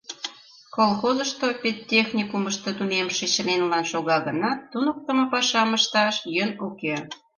Колхозышто 0.75 1.47
педтехникумышто 1.61 2.69
тунемше 2.77 3.25
членлан 3.35 3.85
шога 3.91 4.17
гынат, 4.27 4.59
туныктымо 4.71 5.25
пашам 5.33 5.69
ышташ 5.77 6.15
йӧн 6.35 6.51
уке. 6.67 6.95